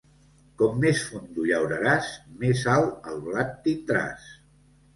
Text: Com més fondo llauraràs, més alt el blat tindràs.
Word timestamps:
Com 0.61 0.79
més 0.85 1.01
fondo 1.09 1.45
llauraràs, 1.49 2.09
més 2.41 2.65
alt 2.79 3.13
el 3.13 3.23
blat 3.29 3.55
tindràs. 3.69 4.29